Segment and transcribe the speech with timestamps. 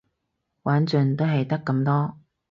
[0.63, 2.17] 玩盡都係得咁多